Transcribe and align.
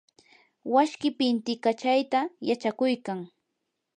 washkii 0.73 1.15
pintikachayta 1.17 2.19
yachakuykan. 2.47 3.19